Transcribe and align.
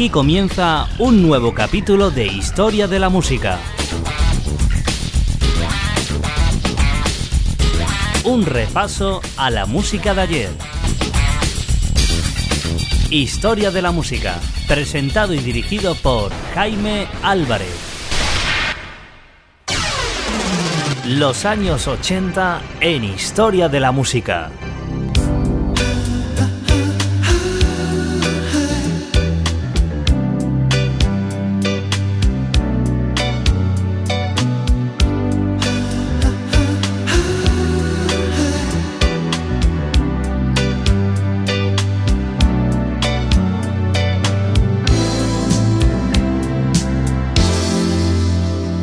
Aquí 0.00 0.08
comienza 0.08 0.88
un 0.98 1.20
nuevo 1.20 1.52
capítulo 1.52 2.10
de 2.10 2.24
Historia 2.24 2.88
de 2.88 2.98
la 2.98 3.10
Música. 3.10 3.58
Un 8.24 8.46
repaso 8.46 9.20
a 9.36 9.50
la 9.50 9.66
música 9.66 10.14
de 10.14 10.20
ayer. 10.22 10.50
Historia 13.10 13.70
de 13.70 13.82
la 13.82 13.90
Música, 13.90 14.40
presentado 14.66 15.34
y 15.34 15.38
dirigido 15.40 15.94
por 15.96 16.32
Jaime 16.54 17.06
Álvarez. 17.22 17.76
Los 21.08 21.44
años 21.44 21.86
80 21.86 22.62
en 22.80 23.04
Historia 23.04 23.68
de 23.68 23.80
la 23.80 23.92
Música. 23.92 24.50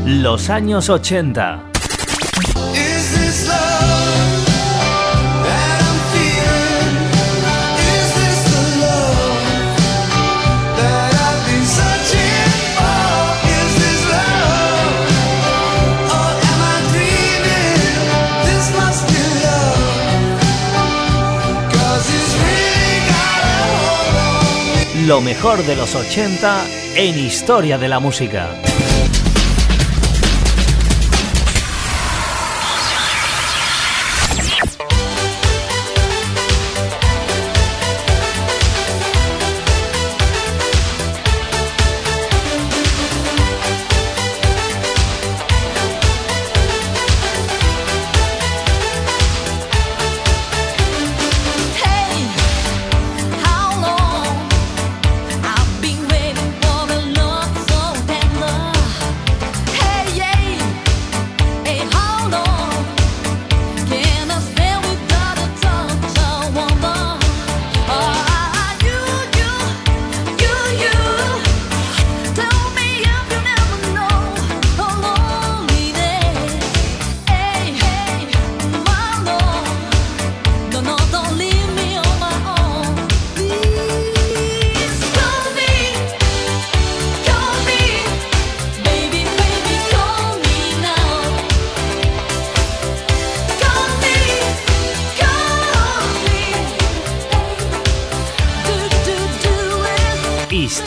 Los 0.09 0.49
años 0.49 0.89
80. 0.89 1.63
Lo 25.05 25.19
mejor 25.19 25.63
de 25.65 25.75
los 25.75 25.95
80 25.95 26.63
en 26.95 27.19
historia 27.19 27.77
de 27.77 27.89
la 27.89 27.99
música. 27.99 28.66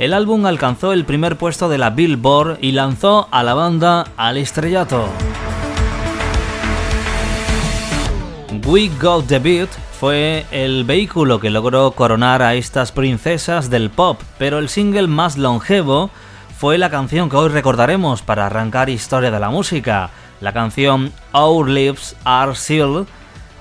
El 0.00 0.14
álbum 0.14 0.46
alcanzó 0.46 0.94
el 0.94 1.04
primer 1.04 1.36
puesto 1.36 1.68
de 1.68 1.76
la 1.76 1.90
Billboard 1.90 2.56
y 2.62 2.72
lanzó 2.72 3.28
a 3.30 3.42
la 3.42 3.52
banda 3.52 4.06
al 4.16 4.38
estrellato. 4.38 5.06
We 8.66 8.90
Got 8.98 9.26
the 9.26 9.38
Beat 9.38 9.68
fue 10.00 10.46
el 10.52 10.84
vehículo 10.84 11.38
que 11.38 11.50
logró 11.50 11.90
coronar 11.90 12.40
a 12.40 12.54
estas 12.54 12.92
princesas 12.92 13.68
del 13.68 13.90
pop, 13.90 14.18
pero 14.38 14.58
el 14.58 14.70
single 14.70 15.06
más 15.06 15.36
longevo 15.36 16.08
fue 16.56 16.78
la 16.78 16.88
canción 16.88 17.28
que 17.28 17.36
hoy 17.36 17.50
recordaremos 17.50 18.22
para 18.22 18.46
arrancar 18.46 18.88
historia 18.88 19.30
de 19.30 19.38
la 19.38 19.50
música, 19.50 20.08
la 20.40 20.54
canción 20.54 21.12
Our 21.34 21.68
Lips 21.68 22.16
Are 22.24 22.54
Sealed, 22.54 23.04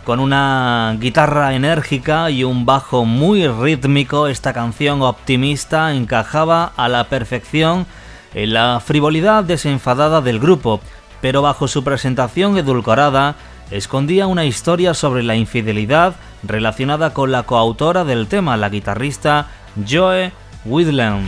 con 0.09 0.19
una 0.19 0.97
guitarra 0.99 1.53
enérgica 1.53 2.31
y 2.31 2.43
un 2.43 2.65
bajo 2.65 3.05
muy 3.05 3.47
rítmico, 3.47 4.25
esta 4.25 4.53
canción 4.53 5.03
optimista 5.03 5.93
encajaba 5.93 6.71
a 6.75 6.89
la 6.89 7.03
perfección 7.03 7.85
en 8.33 8.53
la 8.53 8.81
frivolidad 8.83 9.43
desenfadada 9.43 10.21
del 10.21 10.39
grupo, 10.39 10.81
pero 11.21 11.43
bajo 11.43 11.67
su 11.67 11.83
presentación 11.83 12.57
edulcorada 12.57 13.35
escondía 13.69 14.25
una 14.25 14.45
historia 14.45 14.95
sobre 14.95 15.21
la 15.21 15.35
infidelidad 15.35 16.15
relacionada 16.41 17.13
con 17.13 17.31
la 17.31 17.43
coautora 17.43 18.03
del 18.03 18.25
tema, 18.25 18.57
la 18.57 18.69
guitarrista 18.69 19.45
Joe 19.87 20.31
Whitland. 20.65 21.27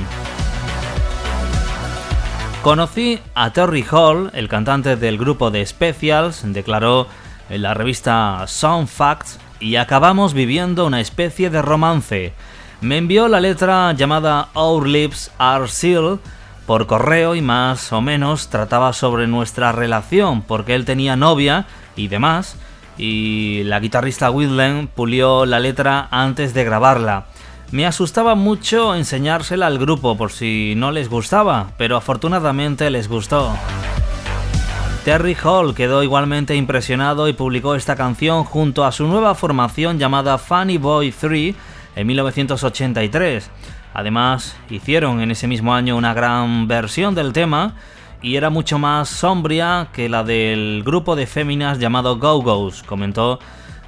Conocí 2.63 3.19
a 3.35 3.53
Terry 3.53 3.85
Hall, 3.91 4.31
el 4.33 4.47
cantante 4.47 4.95
del 4.95 5.19
grupo 5.19 5.51
de 5.51 5.65
Specials, 5.67 6.41
declaró 6.45 7.05
en 7.51 7.61
la 7.61 7.73
revista 7.73 8.43
Sound 8.47 8.87
Facts 8.87 9.37
y 9.59 9.75
acabamos 9.75 10.33
viviendo 10.33 10.87
una 10.87 11.01
especie 11.01 11.49
de 11.49 11.61
romance. 11.61 12.33
Me 12.79 12.97
envió 12.97 13.27
la 13.27 13.39
letra 13.39 13.91
llamada 13.93 14.49
Our 14.55 14.87
Lips 14.87 15.31
Are 15.37 15.67
Sealed 15.67 16.19
por 16.65 16.87
correo 16.87 17.35
y 17.35 17.41
más 17.41 17.91
o 17.91 18.01
menos 18.01 18.47
trataba 18.47 18.93
sobre 18.93 19.27
nuestra 19.27 19.71
relación 19.71 20.41
porque 20.41 20.73
él 20.73 20.85
tenía 20.85 21.15
novia 21.15 21.67
y 21.95 22.07
demás 22.07 22.55
y 22.97 23.63
la 23.65 23.79
guitarrista 23.79 24.31
Whitland 24.31 24.89
pulió 24.89 25.45
la 25.45 25.59
letra 25.59 26.07
antes 26.09 26.53
de 26.53 26.63
grabarla. 26.63 27.25
Me 27.71 27.85
asustaba 27.85 28.35
mucho 28.35 28.95
enseñársela 28.95 29.67
al 29.67 29.79
grupo 29.79 30.17
por 30.17 30.31
si 30.31 30.73
no 30.75 30.91
les 30.91 31.09
gustaba, 31.09 31.71
pero 31.77 31.95
afortunadamente 31.95 32.89
les 32.89 33.07
gustó. 33.07 33.53
Terry 35.03 35.35
Hall 35.43 35.73
quedó 35.73 36.03
igualmente 36.03 36.55
impresionado 36.55 37.27
y 37.27 37.33
publicó 37.33 37.73
esta 37.73 37.95
canción 37.95 38.43
junto 38.43 38.85
a 38.85 38.91
su 38.91 39.07
nueva 39.07 39.33
formación 39.33 39.97
llamada 39.97 40.37
Funny 40.37 40.77
Boy 40.77 41.11
3 41.11 41.55
en 41.95 42.05
1983. 42.07 43.49
Además, 43.95 44.55
hicieron 44.69 45.19
en 45.21 45.31
ese 45.31 45.47
mismo 45.47 45.73
año 45.73 45.97
una 45.97 46.13
gran 46.13 46.67
versión 46.67 47.15
del 47.15 47.33
tema 47.33 47.73
y 48.21 48.35
era 48.35 48.51
mucho 48.51 48.77
más 48.77 49.09
sombria 49.09 49.87
que 49.91 50.07
la 50.07 50.23
del 50.23 50.83
grupo 50.85 51.15
de 51.15 51.25
féminas 51.25 51.79
llamado 51.79 52.19
Go 52.19 52.43
Go's, 52.43 52.83
comentó 52.83 53.39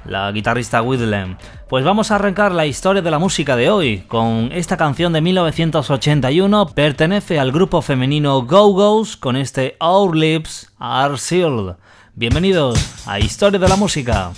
la 0.06 0.30
guitarrista 0.32 0.82
Whitlam. 0.82 1.36
Pues 1.68 1.84
vamos 1.84 2.10
a 2.10 2.16
arrancar 2.16 2.52
la 2.52 2.66
historia 2.66 3.02
de 3.02 3.10
la 3.10 3.18
música 3.18 3.56
de 3.56 3.70
hoy 3.70 4.04
con 4.08 4.50
esta 4.52 4.76
canción 4.76 5.12
de 5.12 5.20
1981. 5.20 6.66
Pertenece 6.74 7.38
al 7.38 7.52
grupo 7.52 7.82
femenino 7.82 8.42
Go 8.42 8.72
Go's 8.72 9.16
con 9.16 9.36
este 9.36 9.76
Our 9.80 10.16
Lips 10.16 10.72
Are 10.78 11.18
Sealed. 11.18 11.76
Bienvenidos 12.14 13.06
a 13.06 13.18
Historia 13.18 13.58
de 13.58 13.68
la 13.68 13.76
Música. 13.76 14.32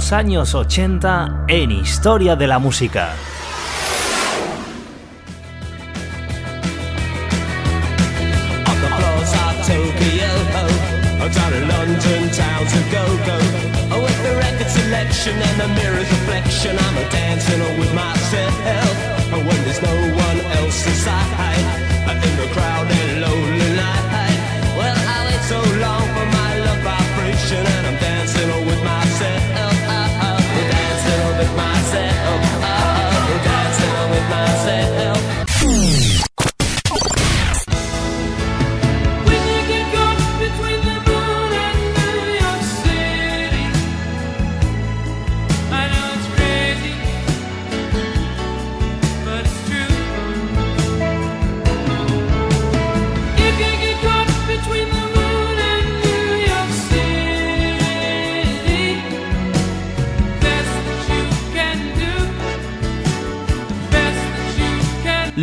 Los 0.00 0.12
años 0.12 0.54
80 0.54 1.44
en 1.46 1.72
Historia 1.72 2.34
de 2.34 2.46
la 2.46 2.58
Música. 2.58 3.12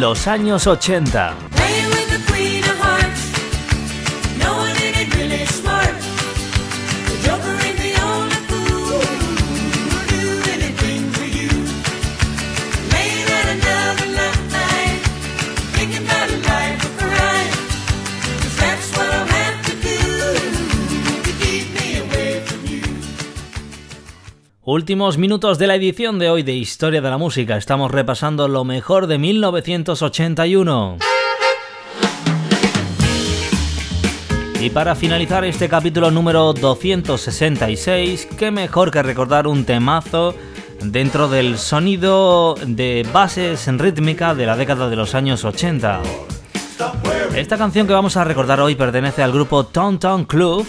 Los 0.00 0.26
años 0.26 0.66
80. 0.66 1.49
Últimos 24.72 25.18
minutos 25.18 25.58
de 25.58 25.66
la 25.66 25.74
edición 25.74 26.20
de 26.20 26.30
hoy 26.30 26.44
de 26.44 26.52
Historia 26.52 27.00
de 27.00 27.10
la 27.10 27.18
Música. 27.18 27.56
Estamos 27.56 27.90
repasando 27.90 28.46
lo 28.46 28.62
mejor 28.62 29.08
de 29.08 29.18
1981. 29.18 30.98
Y 34.60 34.70
para 34.70 34.94
finalizar 34.94 35.44
este 35.44 35.68
capítulo 35.68 36.12
número 36.12 36.52
266, 36.52 38.28
qué 38.38 38.52
mejor 38.52 38.92
que 38.92 39.02
recordar 39.02 39.48
un 39.48 39.64
temazo 39.64 40.36
dentro 40.80 41.26
del 41.26 41.58
sonido 41.58 42.54
de 42.64 43.04
bases 43.12 43.66
en 43.66 43.80
rítmica 43.80 44.36
de 44.36 44.46
la 44.46 44.56
década 44.56 44.88
de 44.88 44.94
los 44.94 45.16
años 45.16 45.44
80. 45.44 46.00
Esta 47.34 47.58
canción 47.58 47.86
que 47.86 47.92
vamos 47.92 48.16
a 48.16 48.24
recordar 48.24 48.60
hoy 48.60 48.74
pertenece 48.74 49.22
al 49.22 49.32
grupo 49.32 49.64
Tom 49.64 49.98
Club 50.24 50.66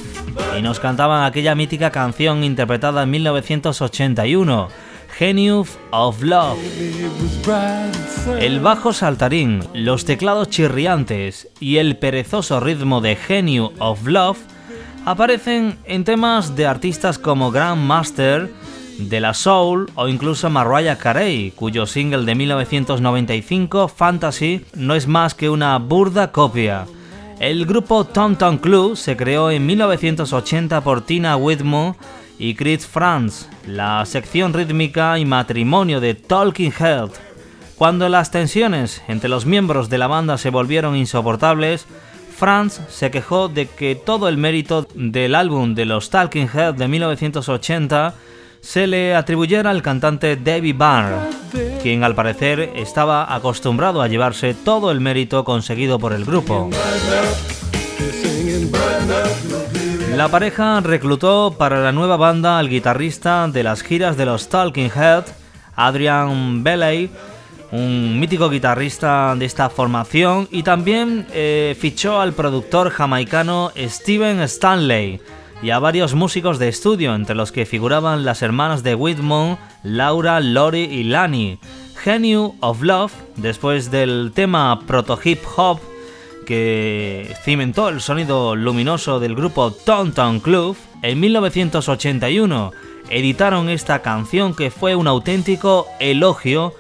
y 0.58 0.62
nos 0.62 0.80
cantaban 0.80 1.24
aquella 1.24 1.56
mítica 1.56 1.90
canción 1.90 2.44
interpretada 2.44 3.04
en 3.04 3.12
1981, 3.12 4.68
Genius 5.18 5.78
of 5.92 6.22
Love. 6.22 6.58
El 8.40 8.60
bajo 8.60 8.94
saltarín, 8.94 9.64
los 9.74 10.06
teclados 10.06 10.50
chirriantes 10.50 11.48
y 11.60 11.78
el 11.78 11.98
perezoso 11.98 12.60
ritmo 12.60 13.02
de 13.02 13.16
Genius 13.16 13.72
of 13.80 14.06
Love 14.06 14.40
aparecen 15.06 15.78
en 15.86 16.04
temas 16.04 16.56
de 16.56 16.68
artistas 16.68 17.20
como 17.20 17.52
Grandmaster, 17.52 18.52
de 18.98 19.20
la 19.20 19.34
Soul 19.34 19.90
o 19.96 20.08
incluso 20.08 20.50
Mariah 20.50 20.98
Carey, 20.98 21.52
cuyo 21.52 21.86
single 21.86 22.26
de 22.26 22.36
1995, 22.36 23.88
Fantasy, 23.88 24.66
no 24.74 24.96
es 24.96 25.08
más 25.08 25.34
que 25.34 25.50
una 25.50 25.78
burda 25.78 26.32
copia. 26.32 26.86
El 27.40 27.66
grupo 27.66 28.04
Tom 28.06 28.36
Tom 28.36 28.58
Club 28.58 28.96
se 28.96 29.18
creó 29.18 29.50
en 29.50 29.66
1980 29.66 30.82
por 30.82 31.02
Tina 31.02 31.36
Whitmore 31.38 31.98
y 32.38 32.56
Chris 32.56 32.86
Franz, 32.86 33.48
la 33.66 34.06
sección 34.06 34.54
rítmica 34.54 35.18
y 35.18 35.26
matrimonio 35.26 36.00
de 36.00 36.14
Talking 36.14 36.74
Head. 36.80 37.10
Cuando 37.76 38.10
las 38.10 38.30
tensiones 38.30 39.02
entre 39.08 39.30
los 39.30 39.48
miembros 39.48 39.90
de 39.90 39.98
la 39.98 40.08
banda 40.08 40.38
se 40.38 40.52
volvieron 40.52 40.96
insoportables, 40.96 41.88
Franz 42.36 42.80
se 42.90 43.12
quejó 43.12 43.48
de 43.48 43.68
que 43.68 43.96
todo 43.96 44.28
el 44.28 44.38
mérito 44.38 44.88
del 44.96 45.36
álbum 45.36 45.76
de 45.76 45.86
los 45.86 46.10
Talking 46.10 46.50
Head 46.52 46.76
de 46.76 46.88
1980 46.88 48.16
se 48.62 48.88
le 48.88 49.16
atribuyera 49.16 49.70
al 49.72 49.82
cantante 49.82 50.38
David 50.38 50.76
Byrne, 50.76 51.82
quien 51.82 52.04
al 52.04 52.16
parecer 52.16 52.72
estaba 52.76 53.34
acostumbrado 53.34 54.02
a 54.02 54.08
llevarse 54.08 54.54
todo 54.54 54.92
el 54.92 55.02
mérito 55.02 55.44
conseguido 55.44 56.00
por 56.00 56.14
el 56.14 56.24
grupo. 56.24 56.70
La 60.16 60.28
pareja 60.30 60.80
reclutó 60.82 61.56
para 61.58 61.82
la 61.82 61.92
nueva 61.92 62.18
banda 62.18 62.60
al 62.60 62.70
guitarrista 62.70 63.48
de 63.48 63.64
las 63.64 63.82
giras 63.82 64.18
de 64.18 64.26
los 64.26 64.50
Talking 64.50 64.92
Heads, 64.94 65.34
Adrian 65.76 66.64
Bailey, 66.64 67.10
un 67.72 68.20
mítico 68.20 68.50
guitarrista 68.50 69.34
de 69.36 69.46
esta 69.46 69.70
formación, 69.70 70.48
y 70.52 70.64
también 70.64 71.26
eh, 71.34 71.76
fichó 71.80 72.20
al 72.20 72.34
productor 72.34 72.90
jamaicano 72.90 73.72
Steven 73.76 74.42
Stanley 74.42 75.22
y 75.62 75.70
a 75.70 75.80
varios 75.80 76.16
músicos 76.16 76.60
de 76.60 76.68
estudio, 76.68 77.14
entre 77.14 77.36
los 77.36 77.52
que 77.52 77.66
figuraban 77.66 78.26
las 78.26 78.42
hermanas 78.42 78.84
de 78.84 78.96
Whitmore, 78.96 79.58
Laura, 79.84 80.40
Lori 80.40 80.84
y 80.84 81.04
Lani. 81.04 81.60
Genu 82.04 82.56
of 82.62 82.82
Love, 82.82 83.14
después 83.36 83.92
del 83.92 84.32
tema 84.34 84.82
proto 84.88 85.20
hip 85.24 85.40
hop 85.56 85.80
que 86.48 87.36
cimentó 87.44 87.90
el 87.90 88.02
sonido 88.02 88.56
luminoso 88.56 89.20
del 89.20 89.36
grupo 89.36 89.72
Town 89.72 90.40
Club, 90.40 90.76
en 91.04 91.20
1981 91.20 92.72
editaron 93.10 93.70
esta 93.70 94.02
canción 94.02 94.56
que 94.56 94.72
fue 94.72 94.96
un 94.96 95.08
auténtico 95.08 95.88
elogio. 96.00 96.74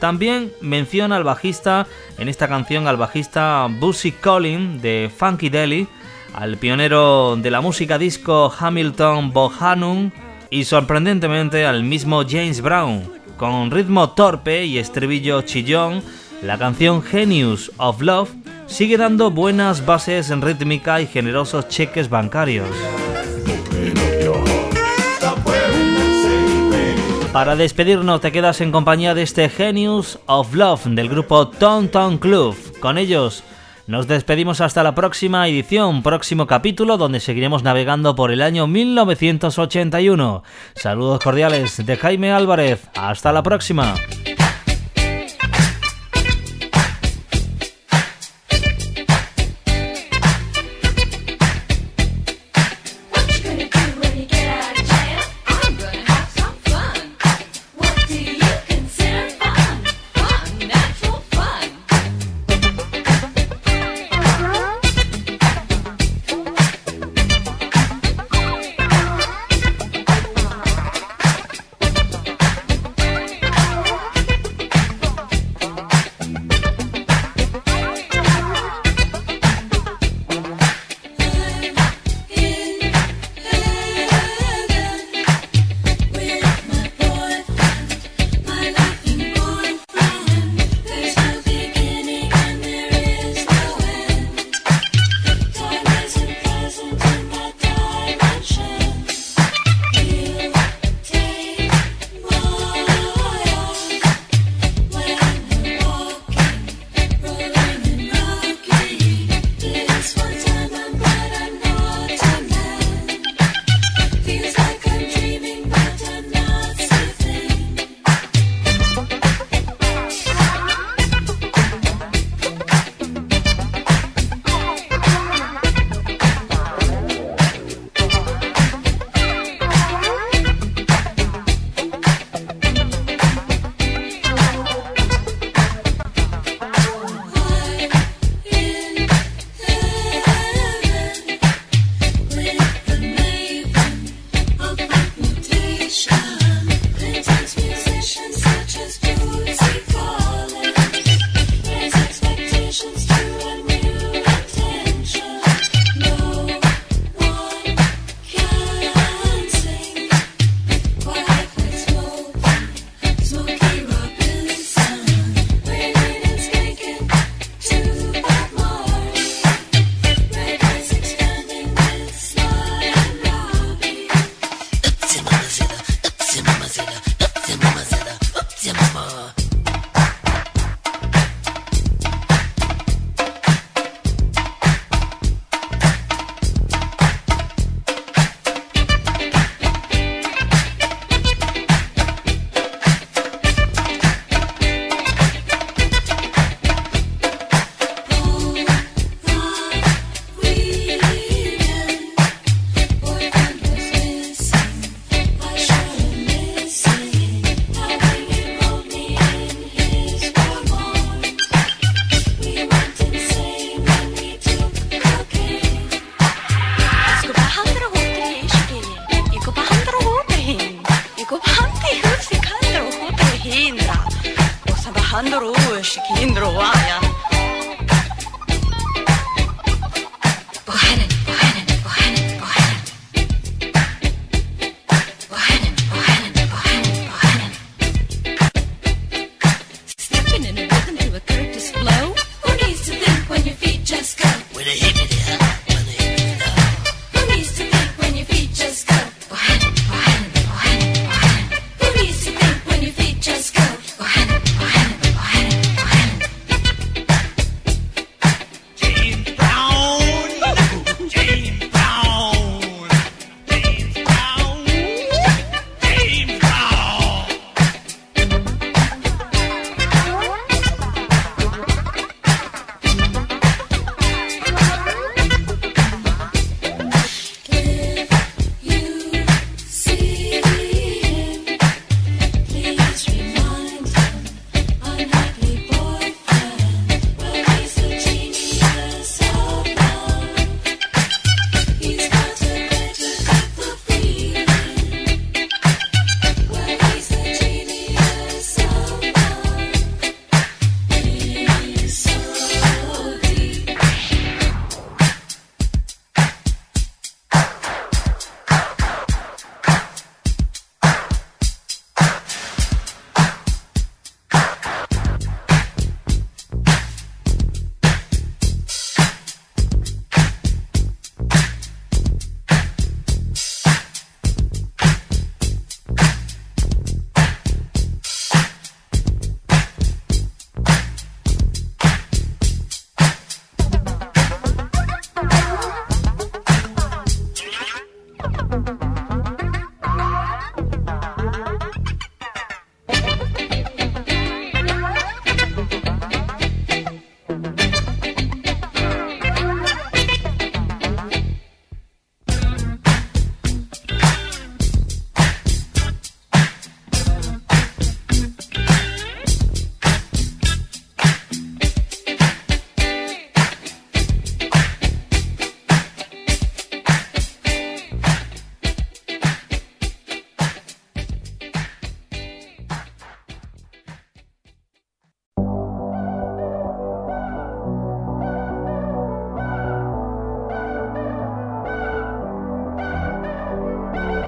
También 0.00 0.52
menciona 0.60 1.16
al 1.16 1.24
bajista, 1.24 1.86
en 2.18 2.28
esta 2.28 2.48
canción 2.48 2.86
al 2.86 2.96
bajista 2.96 3.68
Busy 3.80 4.12
Collin 4.12 4.80
de 4.80 5.10
Funky 5.16 5.48
Deli, 5.48 5.88
al 6.38 6.56
pionero 6.56 7.34
de 7.34 7.50
la 7.50 7.60
música 7.60 7.98
disco 7.98 8.54
Hamilton 8.56 9.32
Bohannon 9.32 10.12
y 10.50 10.66
sorprendentemente 10.66 11.66
al 11.66 11.82
mismo 11.82 12.22
James 12.22 12.60
Brown. 12.60 13.10
Con 13.36 13.72
ritmo 13.72 14.10
torpe 14.10 14.64
y 14.64 14.78
estribillo 14.78 15.42
chillón, 15.42 16.00
la 16.40 16.56
canción 16.56 17.02
Genius 17.02 17.72
of 17.78 18.00
Love 18.02 18.30
sigue 18.68 18.96
dando 18.96 19.32
buenas 19.32 19.84
bases 19.84 20.30
en 20.30 20.40
rítmica 20.40 21.00
y 21.00 21.08
generosos 21.08 21.66
cheques 21.66 22.08
bancarios. 22.08 22.68
Para 27.32 27.56
despedirnos 27.56 28.20
te 28.20 28.30
quedas 28.30 28.60
en 28.60 28.70
compañía 28.70 29.12
de 29.14 29.22
este 29.22 29.48
Genius 29.48 30.20
of 30.26 30.54
Love 30.54 30.84
del 30.86 31.08
grupo 31.08 31.48
Ton 31.48 31.88
Club. 32.18 32.56
Con 32.78 32.96
ellos 32.96 33.42
nos 33.88 34.06
despedimos 34.06 34.60
hasta 34.60 34.82
la 34.82 34.94
próxima 34.94 35.48
edición, 35.48 36.02
próximo 36.02 36.46
capítulo 36.46 36.98
donde 36.98 37.20
seguiremos 37.20 37.62
navegando 37.62 38.14
por 38.14 38.30
el 38.30 38.42
año 38.42 38.66
1981. 38.66 40.42
Saludos 40.74 41.20
cordiales 41.24 41.84
de 41.84 41.96
Jaime 41.96 42.30
Álvarez. 42.30 42.86
Hasta 42.94 43.32
la 43.32 43.42
próxima. 43.42 43.94